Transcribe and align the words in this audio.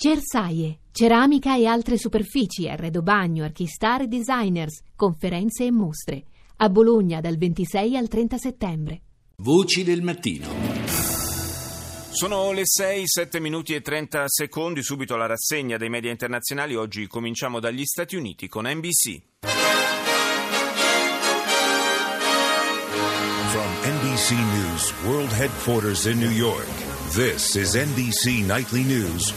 Cersaie, 0.00 0.78
ceramica 0.92 1.56
e 1.56 1.66
altre 1.66 1.98
superfici, 1.98 2.68
arredo 2.68 3.02
bagno, 3.02 3.42
archistar 3.42 4.02
e 4.02 4.06
designers, 4.06 4.82
conferenze 4.94 5.64
e 5.64 5.72
mostre. 5.72 6.22
A 6.58 6.68
Bologna 6.68 7.20
dal 7.20 7.36
26 7.36 7.96
al 7.96 8.06
30 8.06 8.38
settembre. 8.38 9.00
Voci 9.38 9.82
del 9.82 10.02
mattino. 10.02 10.46
Sono 12.10 12.52
le 12.52 12.62
6, 12.64 13.02
7 13.06 13.40
minuti 13.40 13.74
e 13.74 13.80
30 13.80 14.26
secondi, 14.28 14.84
subito 14.84 15.16
la 15.16 15.26
rassegna 15.26 15.76
dei 15.76 15.88
media 15.88 16.12
internazionali. 16.12 16.76
Oggi 16.76 17.08
cominciamo 17.08 17.58
dagli 17.58 17.84
Stati 17.84 18.14
Uniti 18.14 18.46
con 18.46 18.68
NBC. 18.68 19.20
From 23.50 23.70
NBC 23.82 24.30
News 24.30 24.94
World 25.02 25.32
Headquarters 25.32 26.04
in 26.04 26.18
New 26.20 26.30
York, 26.30 26.97
this 27.14 27.56
is 27.56 27.74
NBC 27.74 28.44
Nightly 28.44 28.82
News. 28.82 29.32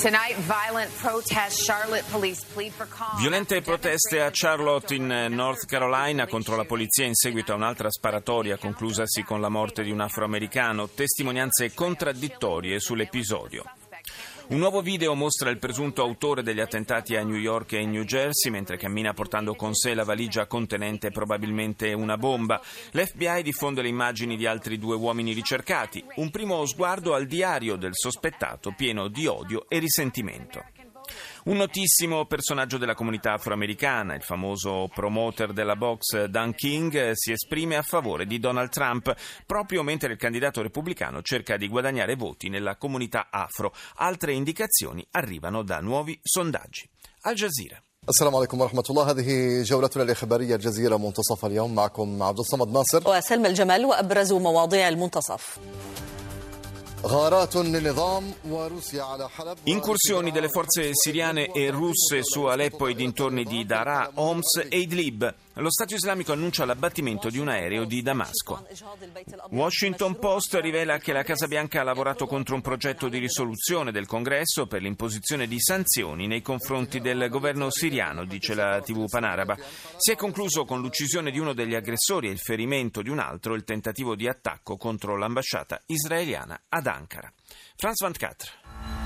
Tonight, 0.00 0.36
violent 0.46 0.90
protests. 1.00 1.62
Charlotte 1.62 2.04
police 2.10 2.44
plead 2.52 2.72
for 2.72 2.86
calm. 2.88 3.18
Violente 3.18 3.60
proteste 3.60 4.20
a 4.20 4.30
Charlotte 4.32 4.94
in 4.94 5.06
North 5.30 5.66
Carolina 5.66 6.26
contro 6.26 6.56
la 6.56 6.64
polizia 6.64 7.04
in 7.04 7.14
seguito 7.14 7.52
a 7.52 7.56
un'altra 7.56 7.90
sparatoria 7.90 8.56
conclusasi 8.56 9.22
con 9.22 9.40
la 9.40 9.48
morte 9.48 9.82
di 9.82 9.90
un 9.90 10.00
afroamericano. 10.00 10.88
Testimonianze 10.88 11.74
contraddittorie 11.74 12.80
sull'episodio. 12.80 13.64
Un 14.46 14.58
nuovo 14.58 14.82
video 14.82 15.14
mostra 15.14 15.48
il 15.48 15.58
presunto 15.58 16.02
autore 16.02 16.42
degli 16.42 16.60
attentati 16.60 17.16
a 17.16 17.24
New 17.24 17.38
York 17.38 17.72
e 17.72 17.80
in 17.80 17.90
New 17.90 18.02
Jersey 18.02 18.50
mentre 18.50 18.76
cammina 18.76 19.14
portando 19.14 19.54
con 19.54 19.74
sé 19.74 19.94
la 19.94 20.04
valigia 20.04 20.46
contenente 20.46 21.10
probabilmente 21.10 21.94
una 21.94 22.18
bomba. 22.18 22.60
L'FBI 22.90 23.42
diffonde 23.42 23.80
le 23.80 23.88
immagini 23.88 24.36
di 24.36 24.44
altri 24.44 24.78
due 24.78 24.96
uomini 24.96 25.32
ricercati. 25.32 26.04
Un 26.16 26.30
primo 26.30 26.66
sguardo 26.66 27.14
al 27.14 27.24
diario 27.24 27.76
del 27.76 27.94
sospettato 27.94 28.74
pieno 28.76 29.08
di 29.08 29.26
odio 29.26 29.64
e 29.66 29.78
risentimento. 29.78 30.73
Un 31.45 31.57
notissimo 31.57 32.25
personaggio 32.25 32.77
della 32.77 32.95
comunità 32.95 33.33
afroamericana, 33.33 34.15
il 34.15 34.21
famoso 34.21 34.89
promoter 34.93 35.53
della 35.53 35.75
box 35.75 36.25
Dan 36.25 36.53
King, 36.53 37.11
si 37.13 37.31
esprime 37.31 37.75
a 37.75 37.81
favore 37.81 38.25
di 38.25 38.39
Donald 38.39 38.69
Trump 38.69 39.13
proprio 39.45 39.83
mentre 39.83 40.11
il 40.11 40.17
candidato 40.17 40.61
repubblicano 40.61 41.21
cerca 41.21 41.57
di 41.57 41.67
guadagnare 41.67 42.15
voti 42.15 42.49
nella 42.49 42.75
comunità 42.75 43.27
afro. 43.31 43.73
Altre 43.95 44.33
indicazioni 44.33 45.05
arrivano 45.11 45.63
da 45.63 45.79
nuovi 45.79 46.19
sondaggi. 46.21 46.89
Al 47.21 47.35
Jazeera. 47.35 47.81
السلام 48.09 48.35
عليكم 48.35 48.61
ورحمة 48.61 48.83
الله 48.89 49.11
هذه 49.11 49.61
جولتنا 49.63 50.03
الإخبارية 50.03 50.55
الجزيرة 50.55 50.97
منتصف 50.97 51.45
اليوم 51.45 51.75
معكم 51.75 52.23
عبد 52.23 52.39
الصمد 52.39 52.67
ناصر 52.71 53.09
وسلمى 53.09 53.47
الجمال 53.47 53.85
وأبرز 53.85 54.33
مواضيع 54.33 54.87
المنتصف 54.87 55.59
Incursioni 59.64 60.32
delle 60.32 60.48
forze 60.48 60.90
siriane 60.92 61.52
e 61.52 61.68
russe 61.70 62.22
su 62.22 62.44
Aleppo 62.44 62.86
e 62.86 62.94
dintorni 62.94 63.44
di 63.44 63.66
Daraa, 63.66 64.10
Homs 64.14 64.64
e 64.70 64.78
Idlib. 64.78 65.34
Lo 65.58 65.70
Stato 65.70 65.94
islamico 65.94 66.32
annuncia 66.32 66.64
l'abbattimento 66.64 67.30
di 67.30 67.38
un 67.38 67.48
aereo 67.48 67.84
di 67.84 68.02
Damasco. 68.02 68.66
Washington 69.50 70.18
Post 70.18 70.54
rivela 70.56 70.98
che 70.98 71.12
la 71.12 71.22
Casa 71.22 71.46
Bianca 71.46 71.80
ha 71.80 71.84
lavorato 71.84 72.26
contro 72.26 72.56
un 72.56 72.60
progetto 72.60 73.08
di 73.08 73.18
risoluzione 73.18 73.92
del 73.92 74.06
Congresso 74.06 74.66
per 74.66 74.82
l'imposizione 74.82 75.46
di 75.46 75.60
sanzioni 75.60 76.26
nei 76.26 76.42
confronti 76.42 77.00
del 77.00 77.28
governo 77.28 77.70
siriano, 77.70 78.24
dice 78.24 78.54
la 78.54 78.80
TV 78.80 79.08
panaraba. 79.08 79.56
Si 79.96 80.10
è 80.10 80.16
concluso 80.16 80.64
con 80.64 80.80
l'uccisione 80.80 81.30
di 81.30 81.38
uno 81.38 81.52
degli 81.52 81.76
aggressori 81.76 82.26
e 82.26 82.32
il 82.32 82.40
ferimento 82.40 83.00
di 83.00 83.10
un 83.10 83.20
altro, 83.20 83.54
il 83.54 83.62
tentativo 83.62 84.16
di 84.16 84.26
attacco 84.26 84.76
contro 84.76 85.16
l'ambasciata 85.16 85.80
israeliana 85.86 86.62
ad 86.68 86.88
Ankara. 86.88 87.32
France 87.76 88.04
24. 88.04 89.03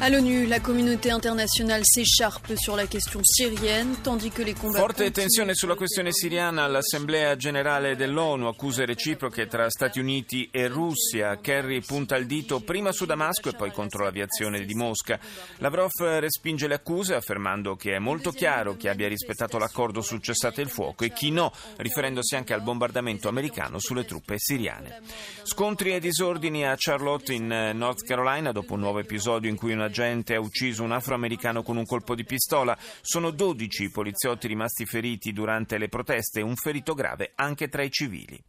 À 0.00 0.10
l'ONU, 0.10 0.46
la 0.46 0.60
communauté 0.60 1.10
internazionale 1.10 1.82
s'écharpe 1.84 2.54
sur 2.54 2.76
la 2.76 2.86
question 2.86 3.20
syrienne, 3.24 3.96
tandis 4.00 4.30
que 4.30 4.44
les 4.44 4.54
combattants... 4.54 4.94
Forte 4.94 5.10
tensione 5.10 5.54
sulla 5.54 5.74
questione 5.74 6.12
siriana 6.12 6.62
all'Assemblea 6.62 7.34
generale 7.34 7.96
dell'ONU, 7.96 8.46
accuse 8.46 8.86
reciproche 8.86 9.48
tra 9.48 9.68
Stati 9.68 9.98
Uniti 9.98 10.48
e 10.52 10.68
Russia. 10.68 11.36
Kerry 11.40 11.80
punta 11.80 12.14
il 12.14 12.26
dito 12.26 12.60
prima 12.60 12.92
su 12.92 13.06
Damasco 13.06 13.48
e 13.48 13.54
poi 13.54 13.72
contro 13.72 14.04
l'aviazione 14.04 14.64
di 14.64 14.74
Mosca. 14.74 15.18
Lavrov 15.56 15.90
respinge 16.20 16.68
le 16.68 16.74
accuse 16.74 17.16
affermando 17.16 17.74
che 17.74 17.96
è 17.96 17.98
molto 17.98 18.30
chiaro 18.30 18.76
chi 18.76 18.86
abbia 18.86 19.08
rispettato 19.08 19.58
l'accordo 19.58 20.00
sul 20.00 20.22
cessate 20.22 20.60
il 20.60 20.70
fuoco 20.70 21.02
e 21.02 21.12
chi 21.12 21.32
no, 21.32 21.50
riferendosi 21.76 22.36
anche 22.36 22.54
al 22.54 22.62
bombardamento 22.62 23.28
americano 23.28 23.80
sulle 23.80 24.04
truppe 24.04 24.36
siriane. 24.38 25.00
Scontri 25.42 25.92
e 25.92 25.98
disordini 25.98 26.64
a 26.64 26.76
Charlotte 26.76 27.32
in 27.32 27.72
North 27.74 28.06
Carolina 28.06 28.52
dopo 28.52 28.74
un 28.74 28.80
nuovo 28.80 29.00
episodio 29.00 29.50
in 29.50 29.56
cui 29.56 29.72
una 29.72 29.86
agente 29.88 30.34
ha 30.34 30.40
ucciso 30.40 30.82
un 30.82 30.92
afroamericano 30.92 31.62
con 31.62 31.76
un 31.76 31.84
colpo 31.84 32.14
di 32.14 32.24
pistola. 32.24 32.78
Sono 33.00 33.30
12 33.30 33.84
i 33.84 33.90
poliziotti 33.90 34.46
rimasti 34.46 34.86
feriti 34.86 35.32
durante 35.32 35.78
le 35.78 35.88
proteste 35.88 36.40
un 36.40 36.54
ferito 36.54 36.94
grave 36.94 37.32
anche 37.34 37.68
tra 37.68 37.82
i 37.82 37.90
civili. 37.90 38.40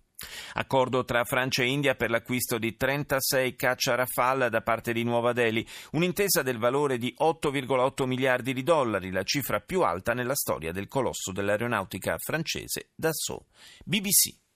Accordo 0.53 1.05
tra 1.05 1.23
Francia 1.23 1.63
e 1.63 1.67
India 1.67 1.95
per 1.95 2.09
l'acquisto 2.09 2.57
di 2.57 2.75
36 2.75 3.55
caccia 3.55 3.95
Rafale 3.95 4.49
da 4.49 4.61
parte 4.61 4.91
di 4.91 5.03
Nuova 5.03 5.31
Delhi, 5.31 5.65
un'intesa 5.91 6.41
del 6.41 6.57
valore 6.57 6.97
di 6.97 7.13
8,8 7.17 8.05
miliardi 8.05 8.53
di 8.53 8.63
dollari, 8.63 9.11
la 9.11 9.23
cifra 9.23 9.61
più 9.61 9.81
alta 9.81 10.13
nella 10.13 10.35
storia 10.35 10.71
del 10.71 10.87
colosso 10.87 11.31
dell'aeronautica 11.31 12.17
francese 12.17 12.89
Dassault. 12.95 13.45
BBC. 13.85 14.48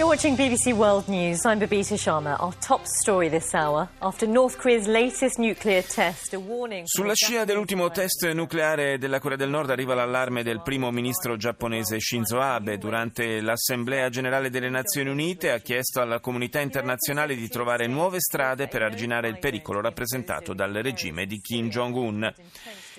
You're 0.00 0.08
watching 0.08 0.34
BBC 0.34 0.72
World 0.72 1.08
News. 1.08 1.44
I'm 1.44 1.58
Babita 1.58 1.94
Sharma. 1.94 2.34
Our 2.40 2.54
top 2.58 2.86
story 2.86 3.28
this 3.28 3.52
hour. 3.52 3.86
After 3.98 4.26
North 4.26 4.56
Korea's 4.56 4.86
latest 4.86 5.38
nuclear 5.38 5.82
test, 5.82 6.32
a 6.32 6.38
warning. 6.38 6.86
Sulla 6.86 7.12
scia 7.12 7.44
dell'ultimo 7.44 7.90
test 7.90 8.26
nucleare 8.32 8.96
della 8.96 9.20
Corea 9.20 9.36
del 9.36 9.50
Nord 9.50 9.68
arriva 9.68 9.92
l'allarme 9.92 10.42
del 10.42 10.62
primo 10.62 10.90
ministro 10.90 11.36
giapponese 11.36 12.00
Shinzo 12.00 12.40
Abe. 12.40 12.78
Durante 12.78 13.42
l'Assemblea 13.42 14.08
generale 14.08 14.48
delle 14.48 14.70
Nazioni 14.70 15.10
Unite 15.10 15.50
ha 15.50 15.58
chiesto 15.58 16.00
alla 16.00 16.18
comunità 16.18 16.60
internazionale 16.60 17.34
di 17.34 17.48
trovare 17.48 17.86
nuove 17.86 18.20
strade 18.20 18.68
per 18.68 18.80
arginare 18.80 19.28
il 19.28 19.38
pericolo 19.38 19.82
rappresentato 19.82 20.54
dal 20.54 20.72
regime 20.72 21.26
di 21.26 21.42
Kim 21.42 21.68
Jong-un. 21.68 22.32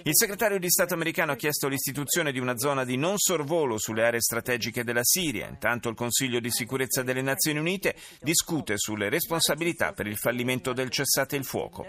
Il 0.03 0.15
segretario 0.15 0.57
di 0.57 0.69
Stato 0.69 0.93
americano 0.93 1.33
ha 1.33 1.35
chiesto 1.35 1.67
l'istituzione 1.67 2.31
di 2.31 2.39
una 2.39 2.57
zona 2.57 2.85
di 2.85 2.95
non 2.95 3.17
sorvolo 3.17 3.77
sulle 3.77 4.05
aree 4.05 4.21
strategiche 4.21 4.83
della 4.83 5.03
Siria. 5.03 5.47
Intanto 5.47 5.89
il 5.89 5.95
Consiglio 5.95 6.39
di 6.39 6.49
sicurezza 6.49 7.03
delle 7.03 7.21
Nazioni 7.21 7.59
Unite 7.59 7.95
discute 8.21 8.77
sulle 8.77 9.09
responsabilità 9.09 9.91
per 9.91 10.07
il 10.07 10.17
fallimento 10.17 10.73
del 10.73 10.89
cessate 10.89 11.35
il 11.35 11.45
fuoco. 11.45 11.85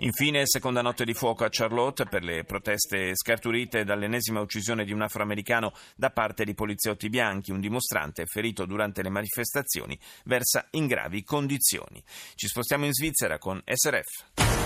Infine, 0.00 0.42
seconda 0.46 0.82
notte 0.82 1.04
di 1.04 1.14
fuoco 1.14 1.44
a 1.44 1.48
Charlotte 1.50 2.06
per 2.06 2.22
le 2.22 2.44
proteste 2.44 3.14
scarturite 3.14 3.84
dall'ennesima 3.84 4.40
uccisione 4.40 4.84
di 4.84 4.92
un 4.92 5.02
afroamericano 5.02 5.72
da 5.96 6.10
parte 6.10 6.44
di 6.44 6.54
poliziotti 6.54 7.08
bianchi. 7.08 7.52
Un 7.52 7.60
dimostrante 7.60 8.26
ferito 8.26 8.66
durante 8.66 9.02
le 9.02 9.10
manifestazioni 9.10 9.98
versa 10.24 10.66
in 10.72 10.86
gravi 10.86 11.22
condizioni. 11.22 12.02
Ci 12.34 12.48
spostiamo 12.48 12.84
in 12.84 12.92
Svizzera 12.92 13.38
con 13.38 13.62
SRF. 13.64 14.57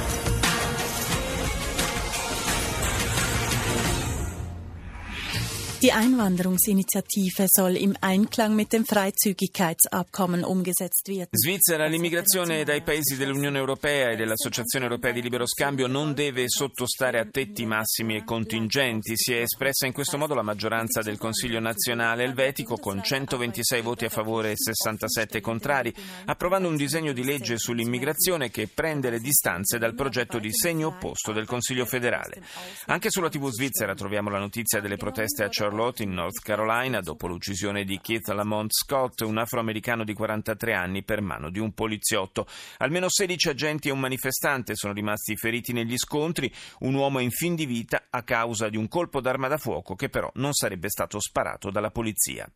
Die 5.82 5.90
Einwanderungsinitiative 5.90 7.46
soll 7.48 7.74
im 7.74 7.96
Einklang 7.98 8.54
mit 8.54 8.72
dem 8.72 8.84
Freizügigkeitsabkommen 8.84 10.44
umgesetzt 10.44 11.08
werden. 11.08 11.30
Svizzera, 11.32 11.86
l'immigrazione 11.86 12.62
dai 12.62 12.82
paesi 12.82 13.16
dell'Unione 13.16 13.58
Europea 13.58 14.10
e 14.10 14.14
dell'Associazione 14.14 14.84
Europea 14.84 15.10
di 15.10 15.22
Libero 15.22 15.44
Scambio 15.44 15.88
non 15.88 16.14
deve 16.14 16.44
sottostare 16.46 17.18
a 17.18 17.26
tetti 17.28 17.66
massimi 17.66 18.14
e 18.14 18.22
contingenti. 18.22 19.16
Si 19.16 19.32
è 19.32 19.40
espressa 19.40 19.84
in 19.86 19.92
questo 19.92 20.18
modo 20.18 20.34
la 20.34 20.42
maggioranza 20.42 21.02
del 21.02 21.18
Consiglio 21.18 21.58
nazionale 21.58 22.22
elvetico 22.22 22.76
con 22.76 23.02
126 23.02 23.82
voti 23.82 24.04
a 24.04 24.08
favore 24.08 24.52
e 24.52 24.56
67 24.56 25.40
contrari, 25.40 25.92
approvando 26.26 26.68
un 26.68 26.76
disegno 26.76 27.12
di 27.12 27.24
legge 27.24 27.58
sull'immigrazione 27.58 28.52
che 28.52 28.68
prende 28.72 29.10
le 29.10 29.18
distanze 29.18 29.78
dal 29.78 29.96
progetto 29.96 30.38
di 30.38 30.52
segno 30.52 30.86
opposto 30.86 31.32
del 31.32 31.46
Consiglio 31.46 31.86
federale. 31.86 32.40
Anche 32.86 33.10
sulla 33.10 33.28
TV 33.28 33.50
svizzera 33.50 33.94
troviamo 33.94 34.30
la 34.30 34.38
notizia 34.38 34.78
delle 34.78 34.96
proteste 34.96 35.42
a 35.42 35.48
Charlotte 35.50 35.70
Charlotte, 35.72 36.02
in 36.02 36.12
North 36.12 36.40
Carolina, 36.42 37.00
dopo 37.00 37.26
l'uccisione 37.26 37.84
di 37.84 37.98
Keith 37.98 38.28
Lamont 38.28 38.70
Scott, 38.70 39.22
un 39.22 39.38
afroamericano 39.38 40.04
di 40.04 40.12
43 40.12 40.74
anni, 40.74 41.02
per 41.02 41.22
mano 41.22 41.48
di 41.48 41.58
un 41.58 41.72
poliziotto. 41.72 42.46
Almeno 42.78 43.08
16 43.08 43.48
agenti 43.48 43.88
e 43.88 43.92
un 43.92 43.98
manifestante 43.98 44.74
sono 44.76 44.92
rimasti 44.92 45.34
feriti 45.34 45.72
negli 45.72 45.96
scontri, 45.96 46.52
un 46.80 46.92
uomo 46.92 47.20
è 47.20 47.22
in 47.22 47.30
fin 47.30 47.54
di 47.54 47.64
vita 47.64 48.04
a 48.10 48.22
causa 48.22 48.68
di 48.68 48.76
un 48.76 48.86
colpo 48.86 49.22
d'arma 49.22 49.48
da 49.48 49.56
fuoco 49.56 49.94
che 49.94 50.10
però 50.10 50.30
non 50.34 50.52
sarebbe 50.52 50.90
stato 50.90 51.18
sparato 51.18 51.70
dalla 51.70 51.90
polizia. 51.90 52.46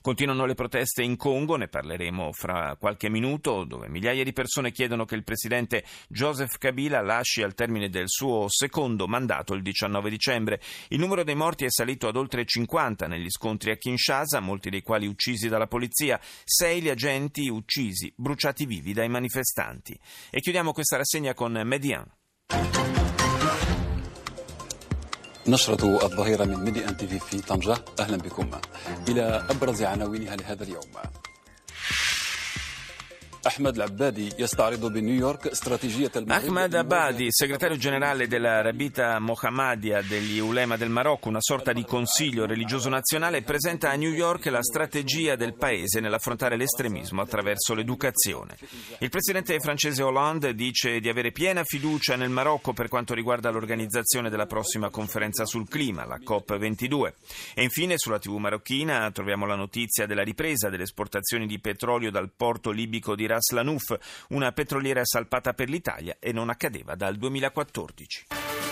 Continuano 0.00 0.46
le 0.46 0.54
proteste 0.54 1.02
in 1.02 1.16
Congo, 1.16 1.56
ne 1.56 1.68
parleremo 1.68 2.32
fra 2.32 2.76
qualche 2.78 3.10
minuto, 3.10 3.64
dove 3.64 3.88
migliaia 3.88 4.22
di 4.22 4.32
persone 4.32 4.70
chiedono 4.70 5.04
che 5.04 5.16
il 5.16 5.24
presidente 5.24 5.84
Joseph 6.08 6.58
Kabila 6.58 7.02
lasci 7.02 7.42
al 7.42 7.54
termine 7.54 7.88
del 7.88 8.08
suo 8.08 8.46
secondo 8.48 9.08
mandato 9.08 9.54
il 9.54 9.62
19 9.62 10.10
dicembre. 10.10 10.60
Il 10.88 11.00
numero 11.00 11.24
dei 11.24 11.34
morti 11.34 11.64
è 11.64 11.70
salito 11.70 12.06
ad 12.08 12.16
oltre 12.16 12.44
50 12.44 13.06
negli 13.08 13.30
scontri 13.30 13.72
a 13.72 13.76
Kinshasa, 13.76 14.40
molti 14.40 14.70
dei 14.70 14.82
quali 14.82 15.06
uccisi 15.06 15.48
dalla 15.48 15.66
polizia, 15.66 16.20
sei 16.44 16.80
gli 16.80 16.88
agenti 16.88 17.48
uccisi, 17.48 18.12
bruciati 18.16 18.64
vivi 18.64 18.92
dai 18.92 19.08
manifestanti. 19.08 19.98
E 20.30 20.40
chiudiamo 20.40 20.72
questa 20.72 20.96
rassegna 20.96 21.34
con 21.34 21.60
Median. 21.64 22.97
نشرة 25.48 26.04
الظهيرة 26.04 26.44
من 26.44 26.56
ميدي 26.56 26.88
أن 26.88 26.96
تي 26.96 27.18
في 27.18 27.40
طنجة. 27.40 27.76
أهلا 28.00 28.16
بكم. 28.16 28.50
إلى 29.08 29.44
أبرز 29.50 29.82
عناوينها 29.82 30.36
لهذا 30.36 30.62
اليوم. 30.62 30.82
Ahmed 36.26 36.74
Abadi 36.74 37.26
segretario 37.30 37.76
generale 37.76 38.26
della 38.26 38.60
Rabita 38.62 39.20
Mohammadia 39.20 40.02
degli 40.02 40.40
Ulema 40.40 40.76
del 40.76 40.90
Marocco, 40.90 41.28
una 41.28 41.40
sorta 41.40 41.72
di 41.72 41.84
consiglio 41.84 42.46
religioso 42.46 42.88
nazionale, 42.88 43.42
presenta 43.42 43.90
a 43.90 43.94
New 43.94 44.10
York 44.10 44.46
la 44.46 44.62
strategia 44.62 45.36
del 45.36 45.54
paese 45.54 46.00
nell'affrontare 46.00 46.56
l'estremismo 46.56 47.22
attraverso 47.22 47.74
l'educazione. 47.74 48.56
Il 48.98 49.08
presidente 49.08 49.58
francese 49.60 50.02
Hollande 50.02 50.54
dice 50.54 50.98
di 50.98 51.08
avere 51.08 51.30
piena 51.30 51.62
fiducia 51.62 52.16
nel 52.16 52.30
Marocco 52.30 52.72
per 52.72 52.88
quanto 52.88 53.14
riguarda 53.14 53.50
l'organizzazione 53.50 54.30
della 54.30 54.46
prossima 54.46 54.90
conferenza 54.90 55.46
sul 55.46 55.68
clima, 55.68 56.04
la 56.04 56.18
COP22. 56.18 57.12
E 57.54 57.62
infine 57.62 57.94
sulla 57.98 58.18
TV 58.18 58.34
marocchina 58.36 59.10
troviamo 59.12 59.46
la 59.46 59.54
notizia 59.54 60.06
della 60.06 60.24
ripresa 60.24 60.68
delle 60.68 60.82
esportazioni 60.82 61.46
di 61.46 61.60
petrolio 61.60 62.10
dal 62.10 62.30
porto 62.34 62.72
libico 62.72 63.14
di 63.14 63.26
Ras 63.28 63.52
Lanouf, 63.52 63.96
una 64.30 64.50
petroliera 64.50 65.04
salpata 65.04 65.52
per 65.54 65.68
l'Italia 65.68 66.16
e 66.18 66.32
non 66.32 66.50
accadeva 66.50 66.96
dal 66.96 67.16
2014. 67.16 68.67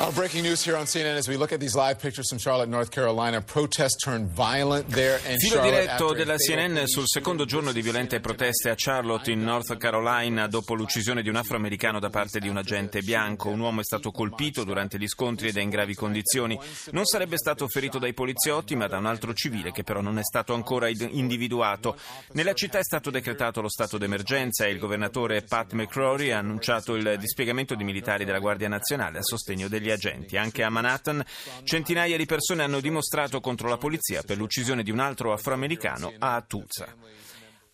Our 0.00 0.12
breaking 0.12 0.42
news 0.42 0.62
here 0.62 0.76
on 0.76 0.86
CNN 0.86 1.16
as 1.16 1.28
we 1.28 1.36
look 1.36 1.52
at 1.52 1.60
these 1.60 1.76
live 1.76 1.98
pictures 2.00 2.28
from 2.28 2.38
Charlotte, 2.38 2.68
North 2.68 2.90
Carolina. 2.90 3.40
Protests 3.40 3.96
turned 4.02 4.28
violent 4.28 4.88
there 4.88 5.20
in 5.30 5.38
Filo 5.38 5.62
diretto 5.62 6.12
della 6.12 6.36
CNN 6.36 6.84
sul 6.84 7.06
secondo 7.06 7.44
giorno 7.44 7.70
di 7.70 7.80
violente 7.80 8.18
proteste 8.18 8.70
a 8.70 8.74
Charlotte 8.76 9.30
in 9.30 9.42
North 9.42 9.76
Carolina 9.76 10.48
dopo 10.48 10.74
l'uccisione 10.74 11.22
di 11.22 11.28
un 11.28 11.36
afroamericano 11.36 12.00
da 12.00 12.10
parte 12.10 12.40
di 12.40 12.48
un 12.48 12.56
agente 12.56 13.02
bianco. 13.02 13.48
Un 13.48 13.60
uomo 13.60 13.80
è 13.80 13.84
stato 13.84 14.10
colpito 14.10 14.64
durante 14.64 14.98
gli 14.98 15.06
scontri 15.06 15.48
ed 15.48 15.56
è 15.56 15.60
in 15.60 15.70
gravi 15.70 15.94
condizioni. 15.94 16.58
Non 16.90 17.06
sarebbe 17.06 17.38
stato 17.38 17.66
ferito 17.68 17.98
dai 17.98 18.12
poliziotti, 18.12 18.74
ma 18.74 18.88
da 18.88 18.98
un 18.98 19.06
altro 19.06 19.32
civile 19.32 19.70
che 19.70 19.84
però 19.84 20.00
non 20.00 20.18
è 20.18 20.24
stato 20.24 20.54
ancora 20.54 20.88
individuato. 20.88 21.96
Nella 22.32 22.52
città 22.52 22.78
è 22.78 22.84
stato 22.84 23.10
decretato 23.10 23.60
lo 23.62 23.70
stato 23.70 23.96
d'emergenza 23.96 24.66
e 24.66 24.70
il 24.70 24.78
governatore 24.80 25.42
Pat 25.42 25.72
McCrory 25.72 26.32
ha 26.32 26.38
annunciato 26.38 26.94
il 26.94 27.16
dispiegamento 27.18 27.76
di 27.76 27.84
militari 27.84 28.24
della 28.24 28.40
Guardia 28.40 28.68
Nazionale 28.68 29.18
a 29.18 29.22
sostegno 29.22 29.68
degli 29.68 29.83
degli 29.84 29.90
agenti. 29.90 30.38
Anche 30.38 30.62
a 30.62 30.70
Manhattan 30.70 31.22
centinaia 31.62 32.16
di 32.16 32.24
persone 32.24 32.62
hanno 32.62 32.80
dimostrato 32.80 33.40
contro 33.40 33.68
la 33.68 33.76
polizia 33.76 34.22
per 34.22 34.38
l'uccisione 34.38 34.82
di 34.82 34.90
un 34.90 34.98
altro 34.98 35.32
afroamericano 35.32 36.12
a 36.18 36.42
Tulsa. 36.46 36.86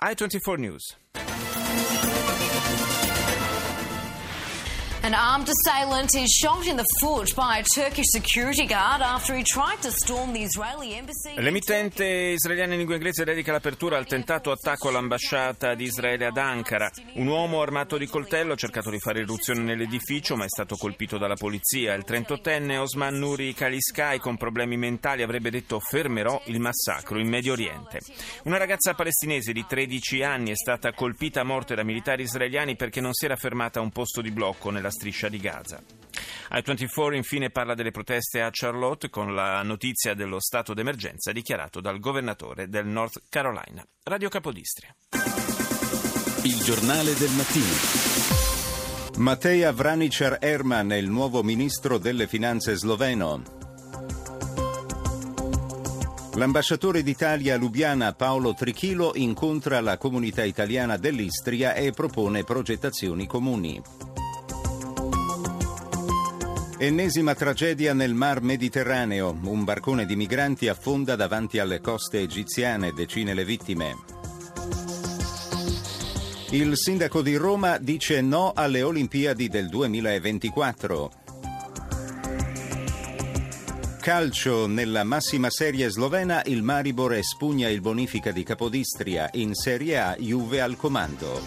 I24 0.00 0.58
News. 0.58 0.96
An 5.02 5.14
armed 5.14 5.48
assailant 5.48 6.14
is 6.14 6.30
shot 6.30 6.66
in 6.66 6.76
the 6.76 6.84
foot 7.00 7.34
by 7.34 7.56
a 7.56 7.62
Turkish 7.62 8.10
security 8.10 8.66
guard 8.66 9.00
after 9.00 9.34
he 9.34 9.42
tried 9.42 9.80
to 9.80 9.90
storm 9.90 10.34
the 10.34 10.42
Israeli 10.42 10.92
embassy. 10.92 11.40
L'emittente 11.40 12.04
israeliana 12.04 12.72
in 12.72 12.80
lingua 12.80 12.96
inglese 12.96 13.24
dedica 13.24 13.50
l'apertura 13.50 13.96
al 13.96 14.04
tentato 14.04 14.50
attacco 14.50 14.88
all'ambasciata 14.88 15.74
di 15.74 15.84
Israele 15.84 16.26
ad 16.26 16.36
Ankara. 16.36 16.90
Un 17.14 17.28
uomo 17.28 17.62
armato 17.62 17.96
di 17.96 18.06
coltello 18.06 18.52
ha 18.52 18.56
cercato 18.56 18.90
di 18.90 18.98
fare 18.98 19.20
irruzione 19.20 19.62
nell'edificio 19.62 20.36
ma 20.36 20.44
è 20.44 20.48
stato 20.48 20.76
colpito 20.76 21.16
dalla 21.16 21.34
polizia. 21.34 21.94
Il 21.94 22.04
38enne 22.06 22.76
Osman 22.76 23.14
Nuri 23.14 23.54
Kaliskai 23.54 24.18
con 24.18 24.36
problemi 24.36 24.76
mentali 24.76 25.22
avrebbe 25.22 25.48
detto 25.48 25.80
fermerò 25.80 26.42
il 26.46 26.60
massacro 26.60 27.18
in 27.18 27.26
Medio 27.26 27.52
Oriente. 27.52 28.00
Una 28.44 28.58
ragazza 28.58 28.92
palestinese 28.92 29.52
di 29.52 29.64
13 29.66 30.22
anni 30.22 30.50
è 30.50 30.56
stata 30.56 30.92
colpita 30.92 31.40
a 31.40 31.44
morte 31.44 31.74
da 31.74 31.84
militari 31.84 32.24
israeliani 32.24 32.76
perché 32.76 33.00
non 33.00 33.14
si 33.14 33.24
era 33.24 33.36
fermata 33.36 33.78
a 33.78 33.82
un 33.82 33.92
posto 33.92 34.20
di 34.20 34.30
blocco 34.30 34.68
nella 34.68 34.88
nella 34.90 34.92
striscia 34.92 35.28
di 35.28 35.38
Gaza. 35.38 35.80
I24 36.50 37.14
infine 37.14 37.50
parla 37.50 37.74
delle 37.74 37.92
proteste 37.92 38.42
a 38.42 38.50
Charlotte 38.50 39.08
con 39.08 39.34
la 39.34 39.62
notizia 39.62 40.14
dello 40.14 40.40
stato 40.40 40.74
d'emergenza 40.74 41.32
dichiarato 41.32 41.80
dal 41.80 42.00
governatore 42.00 42.68
del 42.68 42.86
North 42.86 43.22
Carolina. 43.28 43.86
Radio 44.02 44.28
Capodistria. 44.28 44.94
Il 46.42 46.58
giornale 46.62 47.14
del 47.14 47.30
mattino. 47.30 48.18
Matej 49.18 49.72
Vranicer 49.72 50.38
Erman 50.40 50.90
è 50.92 50.96
il 50.96 51.08
nuovo 51.08 51.42
ministro 51.42 51.98
delle 51.98 52.26
finanze 52.26 52.74
sloveno. 52.74 53.58
L'ambasciatore 56.34 57.02
d'Italia 57.02 57.54
a 57.54 57.58
Lubiana 57.58 58.12
Paolo 58.14 58.54
Trichilo 58.54 59.12
incontra 59.16 59.80
la 59.80 59.98
comunità 59.98 60.44
italiana 60.44 60.96
dell'Istria 60.96 61.74
e 61.74 61.90
propone 61.90 62.44
progettazioni 62.44 63.26
comuni. 63.26 64.09
Ennesima 66.82 67.34
tragedia 67.34 67.92
nel 67.92 68.14
Mar 68.14 68.40
Mediterraneo. 68.40 69.38
Un 69.42 69.64
barcone 69.64 70.06
di 70.06 70.16
migranti 70.16 70.66
affonda 70.66 71.14
davanti 71.14 71.58
alle 71.58 71.82
coste 71.82 72.20
egiziane, 72.20 72.94
decine 72.94 73.34
le 73.34 73.44
vittime. 73.44 73.96
Il 76.52 76.78
sindaco 76.78 77.20
di 77.20 77.36
Roma 77.36 77.76
dice 77.76 78.22
no 78.22 78.52
alle 78.54 78.80
Olimpiadi 78.80 79.48
del 79.48 79.68
2024. 79.68 81.12
Calcio 84.00 84.66
nella 84.66 85.04
massima 85.04 85.50
serie 85.50 85.90
slovena, 85.90 86.42
il 86.46 86.62
Maribor 86.62 87.12
espugna 87.12 87.68
il 87.68 87.82
bonifica 87.82 88.30
di 88.30 88.42
Capodistria. 88.42 89.28
In 89.34 89.52
Serie 89.52 89.98
A, 89.98 90.16
Juve 90.18 90.62
al 90.62 90.76
comando. 90.76 91.42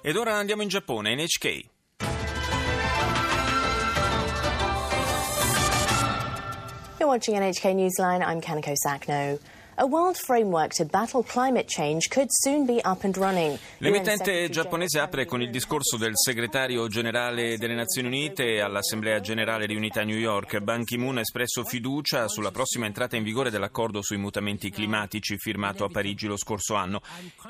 Ed 0.00 0.14
ora 0.14 0.36
andiamo 0.36 0.62
in 0.62 0.68
Giappone, 0.68 1.16
NHK. 1.16 1.74
Watching 7.16 7.34
NHK 7.34 7.74
Newsline. 7.74 8.22
I'm 8.22 8.42
Kanako 8.42 8.76
Sakno. 8.86 9.40
L'emittente 13.78 14.48
giapponese 14.48 15.00
apre 15.00 15.26
con 15.26 15.42
il 15.42 15.50
discorso 15.50 15.98
del 15.98 16.12
segretario 16.14 16.88
generale 16.88 17.58
delle 17.58 17.74
Nazioni 17.74 18.08
Unite 18.08 18.62
all'Assemblea 18.62 19.20
generale 19.20 19.66
riunita 19.66 20.00
a 20.00 20.04
New 20.04 20.16
York. 20.16 20.60
Ban 20.60 20.82
Ki-moon 20.82 21.18
ha 21.18 21.20
espresso 21.20 21.62
fiducia 21.64 22.26
sulla 22.26 22.50
prossima 22.50 22.86
entrata 22.86 23.16
in 23.16 23.22
vigore 23.22 23.50
dell'accordo 23.50 24.00
sui 24.00 24.16
mutamenti 24.16 24.70
climatici 24.70 25.36
firmato 25.36 25.84
a 25.84 25.88
Parigi 25.88 26.26
lo 26.26 26.38
scorso 26.38 26.74
anno. 26.74 27.02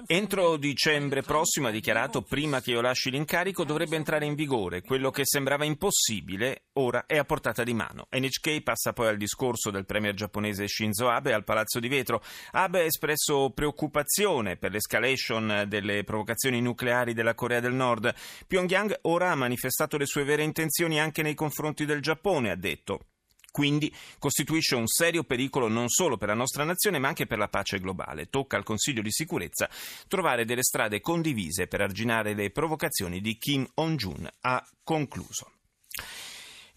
Entro 0.07 0.57
dicembre 0.57 1.23
prossimo, 1.23 1.69
ha 1.69 1.71
dichiarato, 1.71 2.23
prima 2.23 2.61
che 2.61 2.73
io 2.73 2.81
lasci 2.81 3.11
l'incarico 3.11 3.63
dovrebbe 3.63 3.95
entrare 3.95 4.27
in 4.27 4.35
vigore. 4.35 4.83
Quello 4.83 5.11
che 5.11 5.23
sembrava 5.25 5.65
impossibile 5.65 6.65
ora 6.75 7.07
è 7.07 7.17
a 7.19 7.25
portata 7.25 7.63
di 7.63 7.73
mano. 7.73 8.09
NHK 8.11 8.63
passa 8.63 8.93
poi 8.93 9.07
al 9.07 9.17
discorso 9.17 9.71
del 9.71 9.87
premier 9.87 10.15
giapponese 10.15 10.67
Shinzo 10.67 11.09
Abe 11.09 11.33
al 11.33 11.45
Palazzo 11.45 11.79
di 11.79 11.89
Vetro. 11.89 12.16
Abe 12.53 12.81
ha 12.81 12.85
espresso 12.85 13.51
preoccupazione 13.51 14.57
per 14.57 14.73
l'escalation 14.73 15.65
delle 15.69 16.05
provocazioni 16.05 16.61
nucleari 16.61 17.15
della 17.15 17.35
Corea 17.35 17.61
del 17.61 17.75
Nord. 17.75 18.15
Pyongyang 18.47 18.99
ora 19.03 19.31
ha 19.31 19.35
manifestato 19.35 19.97
le 19.97 20.07
sue 20.07 20.25
vere 20.25 20.43
intenzioni 20.43 21.01
anche 21.01 21.23
nei 21.23 21.35
confronti 21.35 21.85
del 21.85 22.01
Giappone, 22.01 22.51
ha 22.51 22.57
detto 22.57 23.01
quindi 23.57 23.91
costituisce 24.19 24.75
un 24.75 24.87
serio 24.87 25.25
pericolo 25.25 25.67
non 25.67 25.89
solo 25.89 26.19
per 26.19 26.29
la 26.29 26.35
nostra 26.35 26.63
nazione 26.63 26.99
ma 26.99 27.09
anche 27.09 27.25
per 27.25 27.39
la 27.39 27.49
pace 27.49 27.81
globale. 27.81 28.29
Tocca 28.29 28.59
al 28.59 28.65
Consiglio 28.65 29.01
di 29.01 29.11
sicurezza 29.11 29.71
trovare 30.09 30.45
delle 30.45 30.63
strade 30.63 31.01
condivise 31.01 31.67
per 31.67 31.81
arginare 31.81 32.35
le 32.35 32.51
provocazioni 32.51 33.23
di 33.23 33.39
Kim 33.39 33.67
Jong-un, 33.75 34.29
ha 34.43 34.63
concluso. 34.85 35.56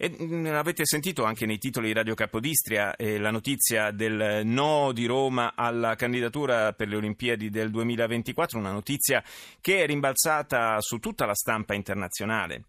E 0.02 0.16
mm, 0.18 0.46
avete 0.46 0.86
sentito 0.86 1.24
anche 1.24 1.44
nei 1.44 1.58
titoli 1.58 1.88
di 1.88 1.92
Radio 1.92 2.14
Capodistria 2.14 2.96
eh, 2.96 3.18
la 3.18 3.30
notizia 3.30 3.90
del 3.90 4.46
no 4.46 4.92
di 4.92 5.04
Roma 5.04 5.52
alla 5.54 5.94
candidatura 5.94 6.72
per 6.72 6.88
le 6.88 6.96
Olimpiadi 6.96 7.50
del 7.50 7.70
2024, 7.70 8.58
una 8.58 8.72
notizia 8.72 9.22
che 9.60 9.82
è 9.82 9.86
rimbalzata 9.86 10.80
su 10.80 11.00
tutta 11.00 11.26
la 11.26 11.34
stampa 11.34 11.74
internazionale. 11.74 12.64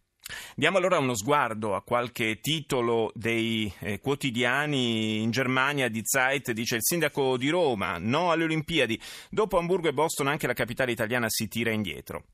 Diamo 0.55 0.77
allora 0.77 0.97
uno 0.97 1.15
sguardo 1.15 1.73
a 1.73 1.83
qualche 1.83 2.41
titolo 2.41 3.11
dei 3.15 3.71
eh, 3.79 4.01
quotidiani 4.01 5.21
in 5.21 5.31
Germania. 5.31 5.88
Di 5.88 6.03
Zeit 6.03 6.51
dice 6.51 6.75
il 6.75 6.83
sindaco 6.83 7.38
di 7.38 7.47
Roma, 7.47 7.97
no 7.97 8.31
alle 8.31 8.43
Olimpiadi. 8.43 9.00
Dopo 9.29 9.57
Hamburgo 9.57 9.88
e 9.88 9.93
Boston 9.93 10.27
anche 10.27 10.47
la 10.47 10.53
capitale 10.53 10.91
italiana 10.91 11.27
si 11.29 11.47
tira 11.47 11.71
indietro. 11.71 12.25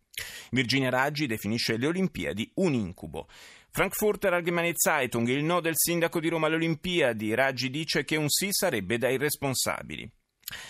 Virginia 0.50 0.90
Raggi 0.90 1.28
definisce 1.28 1.78
le 1.78 1.86
Olimpiadi 1.86 2.50
un 2.56 2.74
incubo. 2.74 3.28
Frankfurter 3.78 4.34
Allgemeine 4.34 4.74
Zeitung, 4.76 5.28
il 5.28 5.44
no 5.44 5.62
del 5.62 5.76
sindaco 5.76 6.20
di 6.20 6.30
Roma 6.30 6.48
alle 6.48 6.56
Olimpiadi, 6.56 7.36
Raggi 7.36 7.70
dice 7.70 8.04
che 8.06 8.16
un 8.16 8.28
sì 8.28 8.48
sarebbe 8.50 8.98
dai 8.98 9.18
responsabili. 9.18 10.10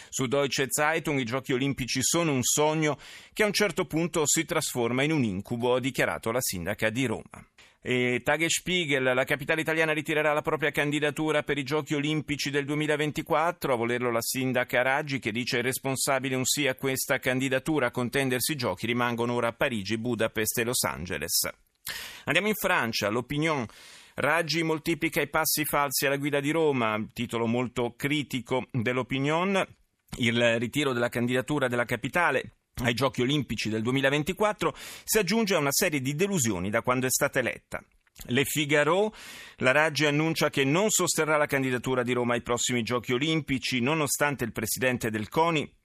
Su 0.10 0.26
Deutsche 0.26 0.68
Zeitung 0.70 1.18
i 1.18 1.24
giochi 1.24 1.54
olimpici 1.54 2.04
sono 2.04 2.34
un 2.34 2.44
sogno 2.44 2.98
che 3.32 3.44
a 3.44 3.46
un 3.46 3.54
certo 3.54 3.86
punto 3.86 4.24
si 4.26 4.44
trasforma 4.44 5.04
in 5.04 5.14
un 5.14 5.24
incubo, 5.24 5.76
ha 5.76 5.80
dichiarato 5.80 6.32
la 6.32 6.42
sindaca 6.42 6.90
di 6.90 7.06
Roma. 7.06 7.48
E 7.82 8.20
Tagesspiegel, 8.22 9.14
la 9.14 9.24
capitale 9.24 9.62
italiana 9.62 9.94
ritirerà 9.94 10.34
la 10.34 10.42
propria 10.42 10.72
candidatura 10.72 11.44
per 11.44 11.58
i 11.58 11.64
giochi 11.64 11.94
olimpici 11.94 12.50
del 12.50 12.66
2024, 12.66 13.72
a 13.72 13.78
volerlo 13.78 14.12
la 14.12 14.22
sindaca 14.22 14.82
Raggi 14.82 15.20
che 15.20 15.32
dice 15.32 15.62
responsabile 15.62 16.36
un 16.36 16.44
sì 16.44 16.68
a 16.68 16.76
questa 16.76 17.20
candidatura, 17.20 17.86
a 17.88 17.92
contendersi 17.92 18.52
i 18.52 18.58
giochi 18.58 18.86
rimangono 18.86 19.34
ora 19.34 19.54
Parigi, 19.54 19.98
Budapest 19.98 20.58
e 20.58 20.64
Los 20.66 20.84
Angeles. 20.84 21.50
Andiamo 22.28 22.50
in 22.50 22.56
Francia, 22.56 23.08
l'opinion 23.08 23.66
Raggi 24.16 24.62
moltiplica 24.62 25.22
i 25.22 25.30
passi 25.30 25.64
falsi 25.64 26.08
alla 26.08 26.18
guida 26.18 26.42
di 26.42 26.52
Roma, 26.52 27.02
titolo 27.14 27.48
molto 27.48 27.94
critico 27.96 28.66
dell'opinion. 28.72 29.66
Il 30.18 30.60
ritiro 30.60 30.92
della 30.92 31.08
candidatura 31.08 31.70
della 31.70 31.86
capitale 31.86 32.58
ai 32.84 32.94
Giochi 32.94 33.22
Olimpici 33.22 33.70
del 33.70 33.82
2024 33.82 34.74
si 35.04 35.20
aggiunge 35.20 35.56
a 35.56 35.60
una 35.60 35.72
serie 35.72 36.02
di 36.02 36.16
delusioni 36.16 36.70
da 36.70 36.82
quando 36.82 37.06
è 37.06 37.10
stata 37.10 37.40
eletta. 37.40 37.82
Le 38.26 38.44
Figaro, 38.44 39.14
la 39.58 39.72
Raggi 39.72 40.06
annuncia 40.06 40.50
che 40.50 40.66
non 40.66 40.90
sosterrà 40.90 41.38
la 41.38 41.46
candidatura 41.46 42.04
di 42.04 42.12
Roma 42.12 42.34
ai 42.34 42.42
prossimi 42.42 42.84
Giochi 42.84 43.14
Olimpici, 43.14 43.80
nonostante 43.80 44.44
il 44.44 44.52
presidente 44.52 45.10
del 45.10 45.30
CONI 45.30 45.77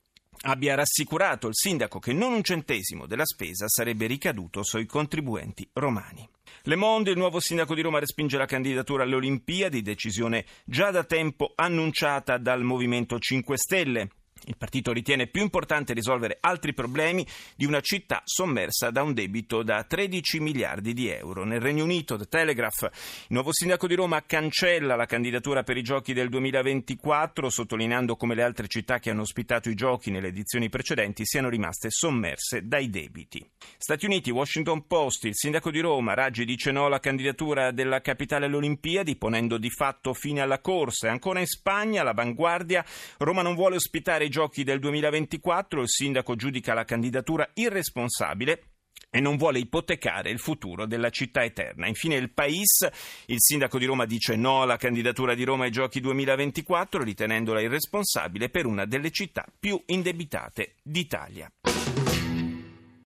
abbia 0.42 0.74
rassicurato 0.74 1.48
il 1.48 1.54
sindaco 1.54 1.98
che 1.98 2.12
non 2.12 2.32
un 2.32 2.42
centesimo 2.42 3.06
della 3.06 3.24
spesa 3.24 3.68
sarebbe 3.68 4.06
ricaduto 4.06 4.62
sui 4.62 4.86
contribuenti 4.86 5.68
romani. 5.74 6.28
Le 6.62 6.76
Monde, 6.76 7.10
il 7.10 7.16
nuovo 7.16 7.40
sindaco 7.40 7.74
di 7.74 7.82
Roma 7.82 7.98
respinge 7.98 8.38
la 8.38 8.46
candidatura 8.46 9.02
alle 9.02 9.16
Olimpiadi, 9.16 9.82
decisione 9.82 10.44
già 10.64 10.90
da 10.90 11.04
tempo 11.04 11.52
annunciata 11.54 12.38
dal 12.38 12.62
Movimento 12.62 13.18
5 13.18 13.56
Stelle. 13.56 14.10
Il 14.46 14.56
partito 14.56 14.92
ritiene 14.92 15.28
più 15.28 15.42
importante 15.42 15.92
risolvere 15.92 16.38
altri 16.40 16.74
problemi 16.74 17.24
di 17.54 17.64
una 17.64 17.80
città 17.80 18.22
sommersa 18.24 18.90
da 18.90 19.02
un 19.02 19.14
debito 19.14 19.62
da 19.62 19.84
13 19.84 20.40
miliardi 20.40 20.94
di 20.94 21.08
euro. 21.08 21.44
Nel 21.44 21.60
Regno 21.60 21.84
Unito, 21.84 22.16
The 22.16 22.26
Telegraph, 22.26 22.82
il 22.82 23.26
nuovo 23.28 23.52
sindaco 23.52 23.86
di 23.86 23.94
Roma 23.94 24.24
cancella 24.26 24.96
la 24.96 25.06
candidatura 25.06 25.62
per 25.62 25.76
i 25.76 25.82
giochi 25.82 26.12
del 26.12 26.28
2024, 26.28 27.50
sottolineando 27.50 28.16
come 28.16 28.34
le 28.34 28.42
altre 28.42 28.66
città 28.66 28.98
che 28.98 29.10
hanno 29.10 29.22
ospitato 29.22 29.68
i 29.68 29.74
giochi 29.74 30.10
nelle 30.10 30.28
edizioni 30.28 30.68
precedenti 30.68 31.24
siano 31.24 31.48
rimaste 31.48 31.90
sommerse 31.90 32.66
dai 32.66 32.90
debiti. 32.90 33.48
Stati 33.76 34.06
Uniti, 34.06 34.30
Washington 34.30 34.86
Post, 34.88 35.24
il 35.24 35.36
sindaco 35.36 35.70
di 35.70 35.78
Roma, 35.78 36.14
Raggi, 36.14 36.44
dice 36.44 36.72
no 36.72 36.86
alla 36.86 36.98
candidatura 36.98 37.70
della 37.70 38.00
capitale 38.00 38.46
alle 38.46 38.56
Olimpiadi, 38.56 39.14
ponendo 39.14 39.56
di 39.56 39.70
fatto 39.70 40.12
fine 40.14 40.40
alla 40.40 40.60
corsa. 40.60 41.10
Ancora 41.10 41.38
in 41.38 41.46
Spagna, 41.46 42.02
l'avanguardia, 42.02 42.84
Roma 43.18 43.42
non 43.42 43.54
vuole 43.54 43.76
ospitare 43.76 44.24
i 44.24 44.30
giochi 44.32 44.64
del 44.64 44.80
2024, 44.80 45.82
il 45.82 45.88
sindaco 45.88 46.34
giudica 46.34 46.72
la 46.72 46.84
candidatura 46.84 47.48
irresponsabile 47.54 48.62
e 49.10 49.20
non 49.20 49.36
vuole 49.36 49.58
ipotecare 49.58 50.30
il 50.30 50.38
futuro 50.38 50.86
della 50.86 51.10
città 51.10 51.44
eterna. 51.44 51.86
Infine 51.86 52.16
il 52.16 52.32
Pais, 52.32 52.88
il 53.26 53.36
sindaco 53.38 53.78
di 53.78 53.84
Roma 53.84 54.06
dice 54.06 54.34
no 54.36 54.62
alla 54.62 54.78
candidatura 54.78 55.34
di 55.34 55.44
Roma 55.44 55.64
ai 55.64 55.70
giochi 55.70 56.00
2024, 56.00 57.04
ritenendola 57.04 57.60
irresponsabile 57.60 58.48
per 58.48 58.64
una 58.64 58.86
delle 58.86 59.10
città 59.10 59.44
più 59.60 59.80
indebitate 59.86 60.76
d'Italia. 60.82 61.52